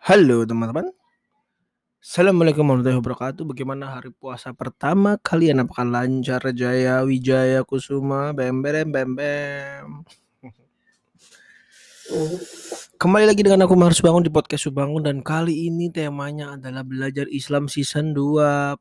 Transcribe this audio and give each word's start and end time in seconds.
Halo 0.00 0.48
teman-teman. 0.48 0.88
Assalamualaikum 2.00 2.64
warahmatullahi 2.64 3.04
wabarakatuh. 3.04 3.44
Bagaimana 3.44 4.00
hari 4.00 4.08
puasa 4.16 4.48
pertama 4.56 5.20
kalian? 5.20 5.60
Apakah 5.60 5.84
lancar, 5.84 6.40
jaya, 6.56 7.04
wijaya, 7.04 7.60
kusuma, 7.68 8.32
bem 8.32 8.64
bem 8.64 8.88
bem 8.88 9.12
bem. 9.12 10.00
Kembali 12.96 13.28
lagi 13.28 13.44
dengan 13.44 13.68
aku 13.68 13.76
Mars 13.76 14.00
Bangun 14.00 14.24
di 14.24 14.32
podcast 14.32 14.64
Subangun 14.72 15.04
dan 15.04 15.20
kali 15.20 15.68
ini 15.68 15.92
temanya 15.92 16.56
adalah 16.56 16.80
belajar 16.80 17.28
Islam 17.28 17.68
season 17.68 18.16
2. 18.16 18.80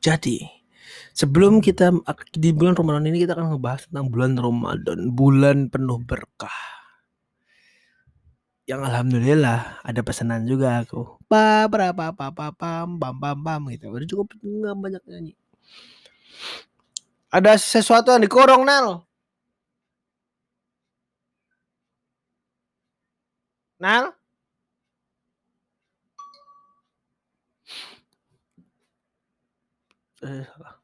Jadi, 0.00 0.57
sebelum 1.18 1.58
kita 1.58 1.90
di 2.38 2.54
bulan 2.54 2.78
Ramadan 2.78 3.10
ini 3.10 3.26
kita 3.26 3.34
akan 3.34 3.58
ngebahas 3.58 3.90
tentang 3.90 4.06
bulan 4.06 4.32
Ramadan, 4.38 4.98
bulan 5.10 5.66
penuh 5.66 5.98
berkah. 6.06 6.54
Yang 8.70 8.80
alhamdulillah 8.86 9.82
ada 9.82 10.00
pesanan 10.06 10.46
juga 10.46 10.84
aku. 10.84 11.18
Pa 11.26 11.66
berapa 11.66 12.14
pa 12.14 12.30
pa 12.30 12.46
pam 12.54 13.00
pam 13.00 13.16
pam 13.18 13.38
pam 13.42 13.60
gitu. 13.74 13.90
Udah 13.90 14.06
cukup 14.06 14.28
nggak 14.38 14.76
banyak 14.78 15.02
nyanyi. 15.10 15.34
Ada 17.32 17.58
sesuatu 17.58 18.12
yang 18.14 18.22
dikorong 18.24 18.62
Nel. 18.68 19.02
Nel? 23.80 24.12
Eh, 30.22 30.44
salah. 30.46 30.77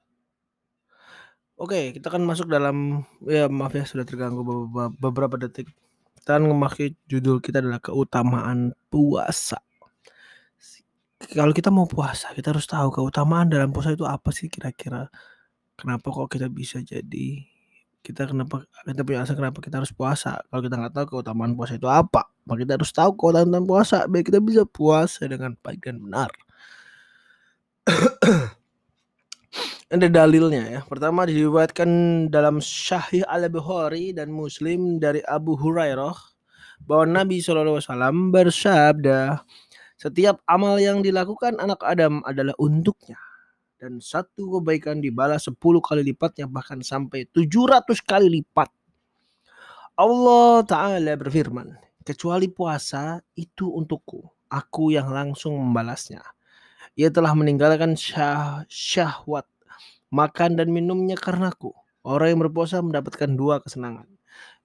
Oke, 1.64 1.96
kita 1.96 2.12
akan 2.12 2.28
masuk 2.28 2.45
dalam 2.52 3.09
ya 3.24 3.48
maaf 3.48 3.73
ya 3.73 3.88
sudah 3.88 4.04
terganggu 4.04 4.45
beberapa, 5.00 5.41
detik. 5.41 5.73
Kita 6.20 6.37
memakai 6.37 6.92
judul 7.09 7.40
kita 7.40 7.64
adalah 7.64 7.80
keutamaan 7.80 8.76
puasa. 8.93 9.56
Kalau 11.32 11.56
kita 11.56 11.73
mau 11.73 11.88
puasa, 11.88 12.37
kita 12.37 12.52
harus 12.52 12.68
tahu 12.68 12.93
keutamaan 12.93 13.48
dalam 13.48 13.73
puasa 13.73 13.96
itu 13.96 14.04
apa 14.04 14.29
sih 14.29 14.52
kira-kira. 14.52 15.09
Kenapa 15.73 16.04
kok 16.12 16.29
kita 16.37 16.52
bisa 16.52 16.84
jadi 16.84 17.48
kita 18.04 18.28
kenapa 18.28 18.68
kita 18.84 19.01
punya 19.01 19.24
alasan 19.24 19.37
kenapa 19.40 19.59
kita 19.65 19.80
harus 19.80 19.93
puasa. 19.96 20.45
Kalau 20.52 20.60
kita 20.60 20.76
nggak 20.76 20.93
tahu 20.93 21.06
keutamaan 21.16 21.56
puasa 21.56 21.80
itu 21.80 21.88
apa, 21.88 22.28
maka 22.45 22.60
kita 22.60 22.76
harus 22.76 22.93
tahu 22.93 23.16
keutamaan 23.16 23.65
puasa 23.65 24.04
biar 24.04 24.21
kita 24.21 24.37
bisa 24.45 24.68
puasa 24.68 25.24
dengan 25.24 25.56
baik 25.65 25.80
dan 25.80 25.96
benar. 25.96 26.28
ada 29.93 30.09
dalilnya 30.09 30.65
ya. 30.68 30.80
Pertama 30.85 31.29
diriwayatkan 31.29 31.88
dalam 32.32 32.60
Syahih 32.63 33.24
Al-Bukhari 33.29 34.16
dan 34.16 34.32
Muslim 34.32 34.96
dari 35.02 35.21
Abu 35.29 35.57
Hurairah 35.57 36.16
bahwa 36.85 37.04
Nabi 37.24 37.40
SAW 37.40 37.80
bersabda, 38.32 39.45
setiap 39.96 40.40
amal 40.49 40.77
yang 40.80 41.01
dilakukan 41.01 41.57
anak 41.60 41.80
Adam 41.85 42.21
adalah 42.24 42.52
untuknya 42.60 43.16
dan 43.85 44.01
satu 44.01 44.59
kebaikan 44.59 45.05
dibalas 45.05 45.45
10 45.45 45.60
kali 45.60 46.01
lipatnya 46.01 46.49
bahkan 46.49 46.80
sampai 46.80 47.29
700 47.29 47.85
kali 48.01 48.40
lipat. 48.40 48.73
Allah 49.95 50.65
Ta'ala 50.65 51.12
berfirman, 51.21 51.77
kecuali 52.01 52.49
puasa 52.49 53.21
itu 53.37 53.71
untukku, 53.71 54.24
aku 54.49 54.96
yang 54.96 55.12
langsung 55.12 55.55
membalasnya. 55.60 56.24
Ia 56.96 57.12
telah 57.12 57.37
meninggalkan 57.37 57.93
syah, 57.93 58.65
syahwat, 58.73 59.45
makan 60.15 60.54
dan 60.54 60.70
minumnya 60.70 61.18
karenaku. 61.18 61.74
Orang 62.07 62.38
yang 62.38 62.40
berpuasa 62.46 62.79
mendapatkan 62.79 63.34
dua 63.34 63.59
kesenangan, 63.59 64.06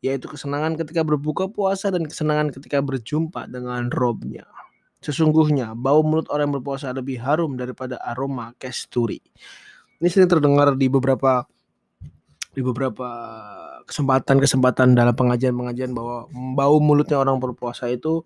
yaitu 0.05 0.29
kesenangan 0.29 0.77
ketika 0.77 1.01
berbuka 1.01 1.49
puasa 1.49 1.89
dan 1.89 2.05
kesenangan 2.05 2.53
ketika 2.53 2.83
berjumpa 2.83 3.49
dengan 3.49 3.89
robnya. 3.89 4.45
Sesungguhnya 4.99 5.73
bau 5.73 6.03
mulut 6.03 6.27
orang 6.29 6.51
yang 6.51 6.55
berpuasa 6.59 6.91
lebih 6.91 7.17
harum 7.23 7.55
daripada 7.55 7.95
aroma 8.03 8.51
kesturi. 8.59 9.23
Ini 10.03 10.07
sering 10.11 10.27
terdengar 10.27 10.75
di 10.75 10.91
beberapa 10.91 11.47
di 12.53 12.61
beberapa 12.65 13.07
kesempatan-kesempatan 13.85 14.93
dalam 14.93 15.13
pengajian-pengajian 15.17 15.93
bahwa 15.97 16.29
bau 16.53 16.77
mulutnya 16.77 17.17
orang 17.17 17.41
berpuasa 17.41 17.89
itu 17.89 18.21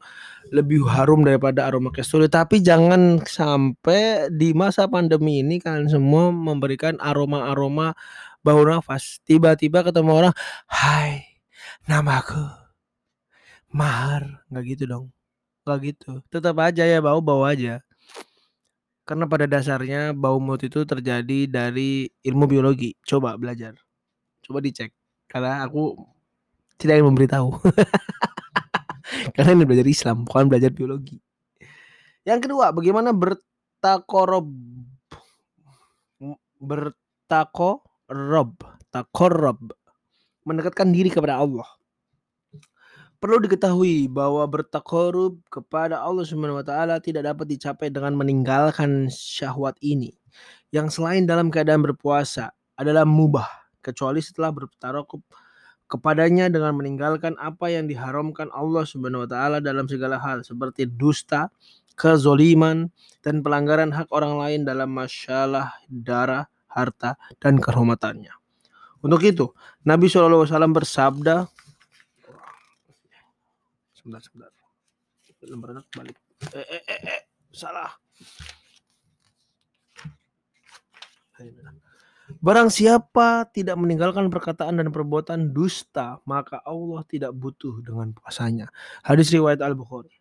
lebih 0.52 0.84
harum 0.88 1.24
daripada 1.24 1.68
aroma 1.68 1.92
kesturi. 1.92 2.28
Tapi 2.28 2.60
jangan 2.60 3.24
sampai 3.24 4.28
di 4.32 4.52
masa 4.52 4.88
pandemi 4.92 5.40
ini 5.44 5.60
kalian 5.64 5.88
semua 5.88 6.32
memberikan 6.32 7.00
aroma-aroma 7.00 7.96
bau 8.44 8.62
nafas. 8.68 9.24
Tiba-tiba 9.24 9.84
ketemu 9.88 10.12
orang, 10.28 10.34
"Hai, 10.68 11.40
namaku 11.88 12.44
Mahar." 13.76 14.44
Nggak 14.52 14.64
gitu 14.76 14.84
dong 14.88 15.06
Gak 15.64 15.80
gitu. 15.80 16.20
Tetap 16.28 16.56
aja 16.60 16.84
ya 16.84 17.00
bau 17.00 17.24
bau 17.24 17.48
aja. 17.48 17.80
Karena 19.08 19.28
pada 19.28 19.48
dasarnya 19.48 20.16
bau 20.16 20.40
mulut 20.40 20.64
itu 20.64 20.84
terjadi 20.84 21.48
dari 21.48 22.08
ilmu 22.24 22.46
biologi. 22.52 22.96
Coba 23.04 23.36
belajar. 23.40 23.83
Coba 24.44 24.60
dicek. 24.60 24.92
Karena 25.32 25.64
aku 25.64 25.96
tidak 26.78 27.00
ingin 27.00 27.08
memberitahu. 27.16 27.50
Karena 29.36 29.56
ini 29.56 29.64
belajar 29.64 29.88
Islam, 29.88 30.28
bukan 30.28 30.52
belajar 30.52 30.72
biologi. 30.76 31.18
Yang 32.28 32.48
kedua, 32.50 32.76
bagaimana 32.76 33.16
bertakorob 33.16 34.48
bertakorob 36.64 38.56
takorob 38.88 39.60
mendekatkan 40.48 40.92
diri 40.92 41.12
kepada 41.12 41.40
Allah. 41.40 41.68
Perlu 43.20 43.40
diketahui 43.40 44.12
bahwa 44.12 44.44
bertakorub 44.52 45.40
kepada 45.48 46.04
Allah 46.04 46.28
Subhanahu 46.28 46.60
wa 46.60 46.68
taala 46.68 47.00
tidak 47.00 47.24
dapat 47.24 47.56
dicapai 47.56 47.88
dengan 47.88 48.20
meninggalkan 48.20 49.08
syahwat 49.08 49.80
ini. 49.80 50.12
Yang 50.76 51.00
selain 51.00 51.24
dalam 51.24 51.48
keadaan 51.48 51.80
berpuasa 51.88 52.52
adalah 52.76 53.08
mubah 53.08 53.63
kecuali 53.84 54.24
setelah 54.24 54.56
bertakarub 54.56 55.20
kepadanya 55.92 56.48
dengan 56.48 56.74
meninggalkan 56.74 57.36
apa 57.38 57.70
yang 57.70 57.86
diharamkan 57.86 58.48
Allah 58.56 58.88
Subhanahu 58.88 59.28
wa 59.28 59.30
taala 59.30 59.58
dalam 59.60 59.86
segala 59.86 60.18
hal 60.18 60.42
seperti 60.42 60.88
dusta, 60.88 61.52
kezoliman 62.00 62.90
dan 63.22 63.44
pelanggaran 63.44 63.92
hak 63.92 64.10
orang 64.10 64.40
lain 64.40 64.60
dalam 64.64 64.90
masalah 64.90 65.76
darah, 65.86 66.48
harta 66.72 67.20
dan 67.38 67.62
kehormatannya. 67.62 68.34
Untuk 69.04 69.20
itu, 69.28 69.52
Nabi 69.84 70.08
SAW 70.08 70.48
bersabda, 70.48 71.52
sebentar 74.04 74.20
sebentar 74.24 75.84
balik 75.96 76.16
eh, 76.52 76.60
eh, 76.60 76.84
eh, 76.88 77.02
eh. 77.08 77.22
salah 77.56 77.92
Barang 82.44 82.68
siapa 82.68 83.48
tidak 83.56 83.80
meninggalkan 83.80 84.28
perkataan 84.28 84.76
dan 84.76 84.92
perbuatan 84.92 85.56
dusta, 85.56 86.20
maka 86.28 86.60
Allah 86.68 87.00
tidak 87.08 87.32
butuh 87.32 87.80
dengan 87.80 88.12
puasanya. 88.12 88.68
Hadis 89.00 89.32
riwayat 89.32 89.64
Al-Bukhari. 89.64 90.12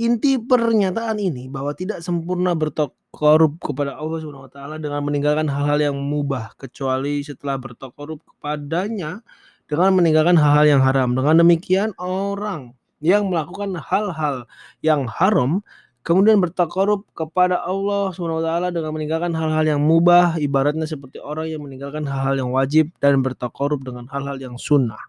Inti 0.00 0.40
pernyataan 0.40 1.20
ini 1.20 1.44
bahwa 1.52 1.76
tidak 1.76 2.00
sempurna 2.00 2.56
bertokorup 2.56 3.60
kepada 3.60 4.00
Allah 4.00 4.16
Subhanahu 4.24 4.48
wa 4.48 4.52
taala 4.52 4.80
dengan 4.80 5.04
meninggalkan 5.04 5.44
hal-hal 5.44 5.92
yang 5.92 5.96
mubah 6.00 6.56
kecuali 6.56 7.20
setelah 7.20 7.60
bertokorup 7.60 8.24
kepadanya 8.24 9.20
dengan 9.68 10.00
meninggalkan 10.00 10.40
hal-hal 10.40 10.72
yang 10.72 10.80
haram. 10.80 11.12
Dengan 11.12 11.44
demikian 11.44 11.92
orang 12.00 12.72
yang 13.04 13.28
melakukan 13.28 13.76
hal-hal 13.76 14.48
yang 14.80 15.04
haram 15.04 15.60
kemudian 16.00 16.40
bertakarub 16.40 17.04
kepada 17.12 17.60
Allah 17.60 18.12
SWT 18.12 18.72
dengan 18.72 18.90
meninggalkan 18.96 19.32
hal-hal 19.36 19.64
yang 19.76 19.80
mubah 19.80 20.40
ibaratnya 20.40 20.88
seperti 20.88 21.20
orang 21.20 21.52
yang 21.52 21.60
meninggalkan 21.60 22.08
hal-hal 22.08 22.40
yang 22.40 22.50
wajib 22.50 22.92
dan 22.98 23.20
bertakarub 23.20 23.84
dengan 23.84 24.08
hal-hal 24.08 24.40
yang 24.40 24.56
sunnah. 24.56 25.00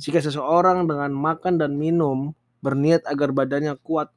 Jika 0.00 0.22
seseorang 0.22 0.88
dengan 0.88 1.12
makan 1.12 1.60
dan 1.60 1.76
minum 1.76 2.32
berniat 2.64 3.04
agar 3.04 3.36
badannya 3.36 3.76
kuat 3.84 4.08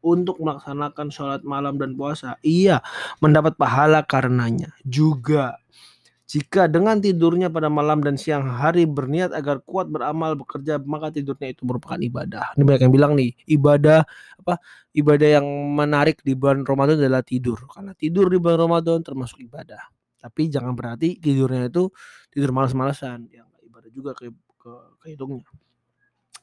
untuk 0.00 0.40
melaksanakan 0.40 1.12
sholat 1.12 1.40
malam 1.44 1.76
dan 1.76 1.96
puasa, 1.96 2.36
ia 2.44 2.80
mendapat 3.20 3.56
pahala 3.56 4.04
karenanya. 4.04 4.72
Juga 4.84 5.60
jika 6.30 6.70
dengan 6.70 7.02
tidurnya 7.02 7.50
pada 7.50 7.66
malam 7.66 8.06
dan 8.06 8.14
siang 8.14 8.46
hari 8.46 8.86
berniat 8.86 9.34
agar 9.34 9.58
kuat 9.66 9.90
beramal 9.90 10.38
bekerja 10.38 10.78
maka 10.78 11.10
tidurnya 11.10 11.50
itu 11.50 11.66
merupakan 11.66 11.98
ibadah. 11.98 12.54
Ini 12.54 12.62
banyak 12.62 12.82
yang 12.86 12.94
bilang 12.94 13.12
nih 13.18 13.34
ibadah 13.50 14.06
apa 14.38 14.62
ibadah 14.94 15.42
yang 15.42 15.46
menarik 15.74 16.22
di 16.22 16.38
bulan 16.38 16.62
Ramadan 16.62 17.02
adalah 17.02 17.26
tidur 17.26 17.58
karena 17.66 17.98
tidur 17.98 18.30
di 18.30 18.38
bulan 18.38 18.62
Ramadan 18.62 19.02
termasuk 19.02 19.42
ibadah. 19.42 19.90
Tapi 20.22 20.46
jangan 20.46 20.78
berarti 20.78 21.18
tidurnya 21.18 21.66
itu 21.66 21.90
tidur 22.30 22.54
malas-malasan 22.54 23.26
yang 23.34 23.50
ibadah 23.66 23.90
juga 23.90 24.14
ke, 24.14 24.30
ke 24.54 24.72
kehitungnya. 25.02 25.42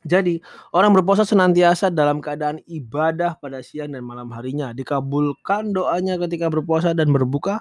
Jadi, 0.08 0.40
orang 0.72 0.96
berpuasa 0.96 1.28
senantiasa 1.28 1.92
dalam 1.92 2.24
keadaan 2.24 2.64
ibadah 2.64 3.36
pada 3.36 3.60
siang 3.60 3.92
dan 3.92 4.08
malam 4.08 4.32
harinya. 4.32 4.72
Dikabulkan 4.72 5.76
doanya 5.76 6.16
ketika 6.22 6.48
berpuasa 6.48 6.96
dan 6.96 7.12
berbuka. 7.12 7.60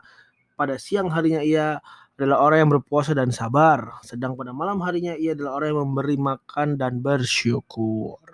Pada 0.56 0.80
siang 0.80 1.10
harinya 1.12 1.42
ia 1.44 1.82
adalah 2.16 2.40
orang 2.40 2.58
yang 2.64 2.70
berpuasa 2.80 3.12
dan 3.12 3.28
sabar, 3.28 4.00
sedang 4.00 4.32
pada 4.40 4.56
malam 4.56 4.80
harinya 4.80 5.12
ia 5.12 5.36
adalah 5.36 5.60
orang 5.60 5.68
yang 5.76 5.80
memberi 5.92 6.16
makan 6.16 6.80
dan 6.80 7.04
bersyukur. 7.04 8.24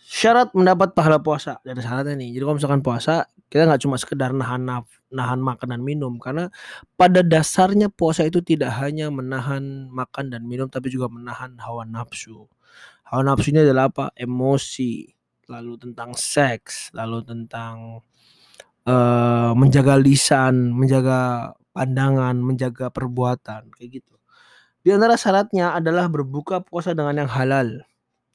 Syarat 0.00 0.56
mendapat 0.56 0.96
pahala 0.96 1.20
puasa 1.20 1.60
dan 1.60 1.76
syaratnya 1.76 2.16
nih. 2.16 2.32
Jadi 2.32 2.42
kalau 2.48 2.56
misalkan 2.56 2.80
puasa, 2.80 3.28
kita 3.52 3.68
nggak 3.68 3.82
cuma 3.84 4.00
sekedar 4.00 4.32
nahan 4.32 4.64
naf, 4.64 4.88
nahan 5.12 5.44
makan 5.44 5.76
dan 5.76 5.82
minum 5.84 6.16
karena 6.16 6.48
pada 6.96 7.20
dasarnya 7.20 7.92
puasa 7.92 8.24
itu 8.24 8.40
tidak 8.40 8.72
hanya 8.80 9.12
menahan 9.12 9.92
makan 9.92 10.32
dan 10.32 10.48
minum 10.48 10.72
tapi 10.72 10.88
juga 10.88 11.12
menahan 11.12 11.60
hawa 11.60 11.84
nafsu. 11.84 12.48
Hawa 13.06 13.22
nafsunya 13.28 13.60
adalah 13.60 13.92
apa? 13.92 14.10
Emosi, 14.16 15.04
lalu 15.52 15.78
tentang 15.78 16.16
seks, 16.16 16.90
lalu 16.90 17.22
tentang 17.22 18.02
uh, 18.88 19.52
menjaga 19.54 19.94
lisan, 20.00 20.74
menjaga 20.74 21.52
pandangan, 21.76 22.40
menjaga 22.40 22.88
perbuatan, 22.88 23.68
kayak 23.76 24.00
gitu. 24.00 24.16
Di 24.80 24.96
antara 24.96 25.20
syaratnya 25.20 25.76
adalah 25.76 26.08
berbuka 26.08 26.64
puasa 26.64 26.96
dengan 26.96 27.26
yang 27.26 27.28
halal. 27.28 27.84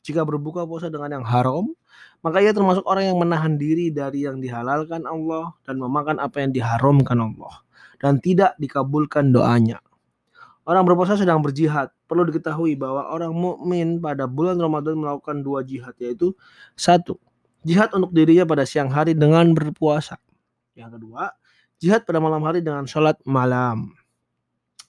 Jika 0.05 0.21
berbuka 0.21 0.69
puasa 0.69 0.93
dengan 0.93 1.21
yang 1.21 1.25
haram, 1.25 1.73
maka 2.21 2.37
ia 2.41 2.53
termasuk 2.53 2.85
orang 2.85 3.09
yang 3.09 3.17
menahan 3.17 3.57
diri 3.57 3.89
dari 3.89 4.29
yang 4.29 4.37
dihalalkan 4.37 5.05
Allah 5.09 5.53
dan 5.65 5.81
memakan 5.81 6.21
apa 6.21 6.41
yang 6.41 6.53
diharamkan 6.53 7.17
Allah 7.17 7.65
dan 8.01 8.17
tidak 8.21 8.57
dikabulkan 8.57 9.29
doanya. 9.33 9.81
Orang 10.65 10.85
berpuasa 10.85 11.17
sedang 11.17 11.41
berjihad. 11.41 11.89
Perlu 12.05 12.29
diketahui 12.29 12.77
bahwa 12.77 13.09
orang 13.09 13.33
mukmin 13.33 13.97
pada 13.97 14.29
bulan 14.29 14.61
Ramadan 14.61 14.99
melakukan 14.99 15.41
dua 15.41 15.65
jihad 15.65 15.97
yaitu 15.97 16.33
satu, 16.77 17.17
jihad 17.65 17.89
untuk 17.95 18.13
dirinya 18.13 18.45
pada 18.45 18.67
siang 18.67 18.89
hari 18.91 19.17
dengan 19.17 19.53
berpuasa. 19.57 20.21
Yang 20.77 21.01
kedua, 21.01 21.33
jihad 21.81 22.05
pada 22.05 22.21
malam 22.21 22.45
hari 22.45 22.61
dengan 22.61 22.85
sholat 22.85 23.17
malam. 23.25 23.97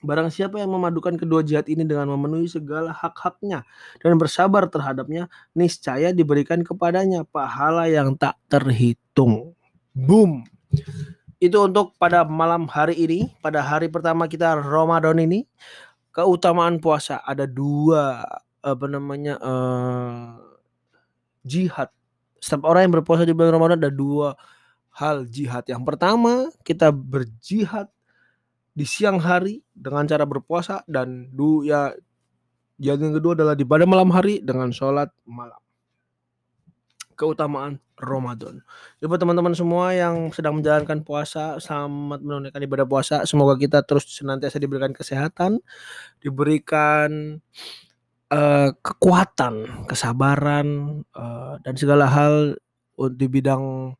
Barang 0.03 0.29
siapa 0.29 0.59
yang 0.59 0.69
memadukan 0.69 1.15
kedua 1.15 1.41
jihad 1.41 1.65
ini 1.71 1.87
dengan 1.87 2.11
memenuhi 2.13 2.45
segala 2.45 2.93
hak-haknya 2.93 3.63
dan 4.03 4.19
bersabar 4.19 4.67
terhadapnya, 4.67 5.31
niscaya 5.57 6.13
diberikan 6.13 6.61
kepadanya 6.61 7.25
pahala 7.25 7.89
yang 7.89 8.13
tak 8.19 8.37
terhitung. 8.51 9.55
Boom. 9.95 10.43
Itu 11.39 11.71
untuk 11.71 11.95
pada 11.95 12.27
malam 12.27 12.67
hari 12.67 12.99
ini, 12.99 13.31
pada 13.39 13.63
hari 13.63 13.87
pertama 13.87 14.27
kita 14.27 14.59
Ramadan 14.59 15.23
ini, 15.23 15.47
keutamaan 16.11 16.83
puasa 16.83 17.23
ada 17.23 17.47
dua 17.47 18.21
apa 18.59 18.85
namanya 18.91 19.39
uh, 19.39 20.35
jihad. 21.47 21.87
Setiap 22.43 22.67
orang 22.67 22.91
yang 22.91 22.93
berpuasa 22.99 23.23
di 23.23 23.31
bulan 23.31 23.55
Ramadan 23.55 23.79
ada 23.79 23.91
dua 23.91 24.35
hal 24.93 25.25
jihad. 25.25 25.65
Yang 25.65 25.83
pertama, 25.83 26.53
kita 26.61 26.93
berjihad 26.93 27.89
di 28.73 28.85
siang 28.85 29.21
hari 29.21 29.61
dengan 29.73 30.05
cara 30.09 30.25
berpuasa 30.25 30.81
dan 30.89 31.29
du 31.29 31.61
ya 31.61 31.93
yang 32.81 33.13
kedua 33.13 33.37
adalah 33.37 33.53
di 33.53 33.61
pada 33.65 33.85
malam 33.85 34.09
hari 34.09 34.41
dengan 34.41 34.73
sholat 34.73 35.13
malam. 35.29 35.61
Keutamaan 37.13 37.77
Ramadan. 37.93 38.65
Jadi 38.97 39.05
buat 39.05 39.21
teman-teman 39.21 39.53
semua 39.53 39.93
yang 39.93 40.33
sedang 40.33 40.57
menjalankan 40.57 41.05
puasa, 41.05 41.61
selamat 41.61 42.25
menunaikan 42.25 42.65
ibadah 42.65 42.89
puasa. 42.89 43.21
Semoga 43.29 43.53
kita 43.53 43.85
terus 43.85 44.09
senantiasa 44.09 44.57
diberikan 44.57 44.89
kesehatan, 44.91 45.61
diberikan 46.19 47.37
uh, 48.33 48.69
kekuatan, 48.81 49.85
kesabaran, 49.85 50.67
uh, 51.13 51.61
dan 51.61 51.73
segala 51.77 52.09
hal 52.09 52.57
di 53.13 53.27
bidang 53.29 53.93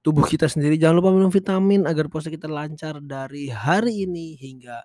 tubuh 0.00 0.24
kita 0.24 0.48
sendiri. 0.48 0.80
Jangan 0.80 0.96
lupa 1.00 1.10
minum 1.12 1.32
vitamin 1.32 1.84
agar 1.84 2.08
puasa 2.08 2.32
kita 2.32 2.48
lancar 2.48 3.00
dari 3.04 3.52
hari 3.52 4.08
ini 4.08 4.36
hingga 4.36 4.84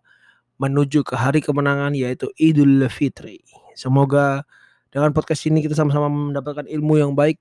menuju 0.59 1.03
ke 1.03 1.15
hari 1.15 1.44
kemenangan 1.44 1.91
yaitu 1.95 2.31
Idul 2.39 2.88
Fitri. 2.88 3.44
Semoga 3.75 4.44
dengan 4.91 5.12
podcast 5.12 5.44
ini 5.47 5.59
kita 5.59 5.75
sama-sama 5.75 6.07
mendapatkan 6.07 6.67
ilmu 6.67 7.00
yang 7.00 7.12
baik. 7.12 7.39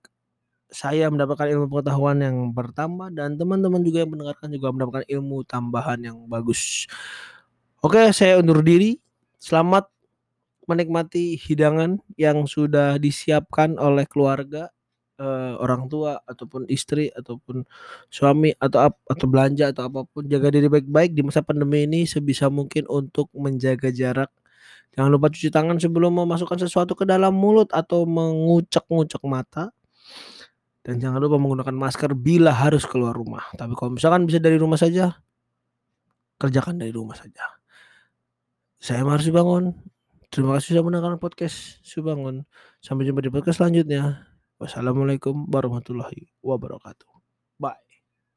Saya 0.75 1.07
mendapatkan 1.07 1.47
ilmu 1.47 1.71
pengetahuan 1.71 2.19
yang 2.19 2.51
bertambah 2.51 3.15
dan 3.15 3.39
teman-teman 3.39 3.79
juga 3.87 4.03
yang 4.03 4.11
mendengarkan 4.11 4.51
juga 4.51 4.75
mendapatkan 4.75 5.07
ilmu 5.07 5.47
tambahan 5.47 6.03
yang 6.03 6.19
bagus. 6.27 6.91
Oke, 7.79 8.11
saya 8.11 8.43
undur 8.43 8.59
diri. 8.59 8.99
Selamat 9.39 9.87
menikmati 10.67 11.37
hidangan 11.37 12.01
yang 12.17 12.49
sudah 12.49 12.97
disiapkan 12.99 13.77
oleh 13.77 14.09
keluarga 14.09 14.73
uh, 15.21 15.59
orang 15.61 15.87
tua 15.87 16.19
ataupun 16.27 16.67
istri 16.71 17.11
ataupun 17.13 17.63
suami 18.11 18.55
atau 18.59 18.91
atau 18.91 19.27
belanja 19.27 19.71
atau 19.71 19.87
apa 19.87 20.01
pun 20.09 20.27
jaga 20.27 20.51
diri 20.51 20.67
baik-baik 20.71 21.15
di 21.15 21.23
masa 21.23 21.45
pandemi 21.45 21.87
ini 21.87 22.07
sebisa 22.09 22.51
mungkin 22.51 22.87
untuk 22.91 23.31
menjaga 23.35 23.91
jarak. 23.95 24.31
Jangan 24.95 25.11
lupa 25.11 25.27
cuci 25.31 25.51
tangan 25.51 25.77
sebelum 25.83 26.15
memasukkan 26.23 26.59
sesuatu 26.63 26.95
ke 26.95 27.03
dalam 27.03 27.35
mulut 27.35 27.67
atau 27.75 28.07
mengucek-ngucek 28.07 29.23
mata. 29.27 29.75
Dan 30.85 31.01
jangan 31.01 31.19
lupa 31.19 31.41
menggunakan 31.41 31.75
masker 31.75 32.13
bila 32.13 32.53
harus 32.53 32.85
keluar 32.85 33.17
rumah. 33.17 33.43
Tapi 33.57 33.73
kalau 33.75 33.97
misalkan 33.97 34.29
bisa 34.29 34.39
dari 34.39 34.61
rumah 34.61 34.77
saja, 34.77 35.17
kerjakan 36.39 36.79
dari 36.79 36.93
rumah 36.93 37.17
saja. 37.17 37.43
Saya 38.79 39.01
Marsi 39.01 39.33
Bangun. 39.33 39.73
Terima 40.29 40.59
kasih 40.59 40.77
sudah 40.77 40.85
mendengarkan 40.85 41.17
podcast 41.23 41.81
Subangun. 41.81 42.45
Sampai 42.85 43.09
jumpa 43.09 43.25
di 43.25 43.33
podcast 43.33 43.63
selanjutnya. 43.65 44.34
Wassalamualaikum 44.65 45.45
warahmatullahi 45.53 46.33
wabarakatuh. 46.41 47.11
Bye. 47.61 47.84